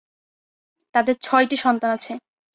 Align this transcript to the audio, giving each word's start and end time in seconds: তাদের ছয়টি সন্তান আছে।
তাদের 0.95 1.15
ছয়টি 1.21 1.57
সন্তান 1.57 1.89
আছে। 1.91 2.11